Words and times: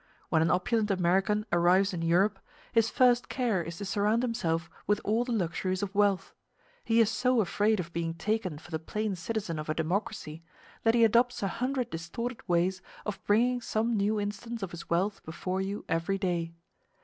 When 0.29 0.41
an 0.41 0.49
opulent 0.49 0.89
American 0.89 1.45
arrives 1.53 1.93
in 1.93 2.01
Europe, 2.01 2.39
his 2.71 2.89
first 2.89 3.29
care 3.29 3.61
is 3.61 3.77
to 3.77 3.85
surround 3.85 4.23
himself 4.23 4.67
with 4.87 4.99
all 5.05 5.23
the 5.23 5.31
luxuries 5.31 5.83
of 5.83 5.93
wealth: 5.93 6.33
he 6.83 6.99
is 6.99 7.11
so 7.11 7.39
afraid 7.39 7.79
of 7.79 7.93
being 7.93 8.15
taken 8.15 8.57
for 8.57 8.71
the 8.71 8.79
plain 8.79 9.15
citizen 9.15 9.59
of 9.59 9.69
a 9.69 9.75
democracy, 9.75 10.41
that 10.81 10.95
he 10.95 11.03
adopts 11.03 11.43
a 11.43 11.47
hundred 11.47 11.91
distorted 11.91 12.39
ways 12.49 12.81
of 13.05 13.23
bringing 13.25 13.61
some 13.61 13.95
new 13.95 14.19
instance 14.19 14.63
of 14.63 14.71
his 14.71 14.89
wealth 14.89 15.23
before 15.23 15.61
you 15.61 15.85
every 15.87 16.17
day. 16.17 16.55